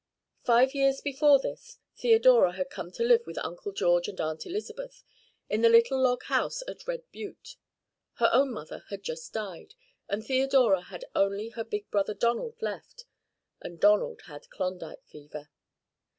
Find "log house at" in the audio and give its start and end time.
6.01-6.87